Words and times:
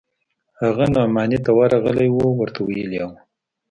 هغه 0.61 0.83
نعماني 0.95 1.37
ته 1.45 1.51
ورغلى 1.57 2.05
و 2.11 2.17
ورته 2.39 2.59
ويلي 2.67 2.97
يې 2.99 3.05
و. 3.09 3.11